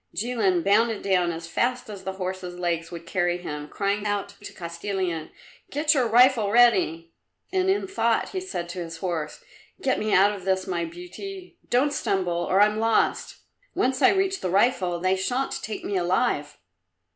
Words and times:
Jilin 0.15 0.63
bounded 0.63 1.03
down 1.03 1.31
as 1.31 1.45
fast 1.45 1.87
as 1.87 2.03
the 2.03 2.13
horse's 2.13 2.57
legs 2.57 2.89
would 2.89 3.05
carry 3.05 3.37
him, 3.37 3.67
crying 3.67 4.07
out 4.07 4.29
to 4.41 4.51
Kostilin, 4.51 5.29
"Get 5.69 5.93
your 5.93 6.07
rifle 6.07 6.49
ready!" 6.51 7.13
And 7.53 7.69
in 7.69 7.85
thought 7.85 8.29
he 8.29 8.41
said 8.41 8.67
to 8.69 8.79
his 8.83 8.97
horse, 8.97 9.41
"Get 9.79 9.99
me 9.99 10.11
out 10.11 10.33
of 10.33 10.43
this, 10.43 10.65
my 10.65 10.85
beauty; 10.85 11.59
don't 11.69 11.93
stumble, 11.93 12.33
or 12.49 12.61
I'm 12.61 12.79
lost. 12.79 13.41
Once 13.75 14.01
I 14.01 14.09
reach 14.09 14.41
the 14.41 14.49
rifle, 14.49 14.99
they 14.99 15.15
shan't 15.15 15.61
take 15.61 15.85
me 15.85 15.97
alive!" 15.97 16.57